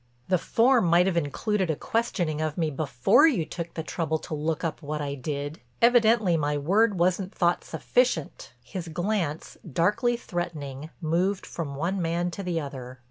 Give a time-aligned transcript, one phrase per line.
[0.29, 4.33] "The form might have included a questioning of me before you took the trouble to
[4.33, 5.61] look up what I did.
[5.79, 12.41] Evidently my word wasn't thought sufficient." His glance, darkly threatening, moved from one man to
[12.41, 12.97] the other.